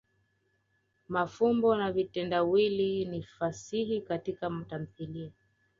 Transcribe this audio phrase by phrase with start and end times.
[1.07, 5.31] mafumbo na vitendawili ni fasihi Katika tamthilia.